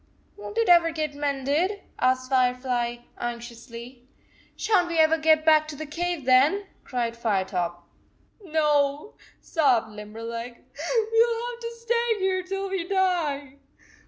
[0.35, 4.07] 109" Won t it ever get mended?" asked Fire fly anxiously.
[4.53, 7.83] <4 Shan t we ever get back to the cave, then?" cried Firetop.
[8.41, 10.53] "No," sobbed Limberleg.
[10.55, 13.57] "We ll have to stay here till we die."